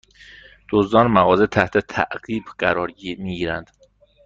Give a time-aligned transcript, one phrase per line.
[0.69, 3.69] دزدان مغازه تحت تعقیب قرار می گیرند